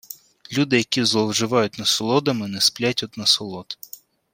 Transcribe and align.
Люди, 0.53 0.77
які 0.77 1.03
зловживають 1.03 1.77
насолодами, 1.79 2.47
не 2.47 2.61
сплять 2.61 3.03
од 3.03 3.17
насолод. 3.17 3.77